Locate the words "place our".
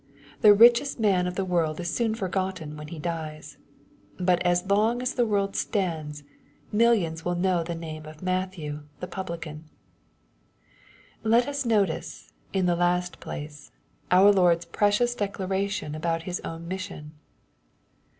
13.19-14.31